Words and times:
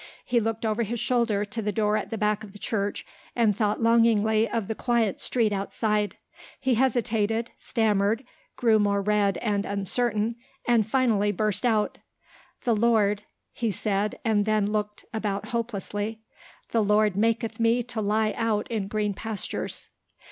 He 0.25 0.39
looked 0.39 0.65
over 0.65 0.81
his 0.81 0.99
shoulder 0.99 1.45
to 1.45 1.61
the 1.61 1.71
door 1.71 1.95
at 1.95 2.09
the 2.09 2.17
back 2.17 2.43
of 2.43 2.53
the 2.53 2.57
church 2.57 3.05
and 3.35 3.55
thought 3.55 3.83
longingly 3.83 4.49
of 4.49 4.65
the 4.67 4.73
quiet 4.73 5.19
street 5.19 5.53
outside. 5.53 6.17
He 6.59 6.73
hesitated, 6.73 7.51
stammered, 7.59 8.25
grew 8.55 8.79
more 8.79 9.03
red 9.03 9.37
and 9.37 9.63
uncertain, 9.63 10.37
and 10.67 10.87
finally 10.89 11.31
burst 11.31 11.67
out: 11.67 11.99
"The 12.63 12.75
Lord," 12.75 13.21
he 13.51 13.69
said, 13.69 14.19
and 14.25 14.45
then 14.45 14.71
looked 14.71 15.05
about 15.13 15.49
hopelessly, 15.49 16.21
"the 16.71 16.83
Lord 16.83 17.15
maketh 17.15 17.59
me 17.59 17.83
to 17.83 18.01
lie 18.01 18.33
out 18.35 18.67
in 18.71 18.87
green 18.87 19.13
pastures." 19.13 19.89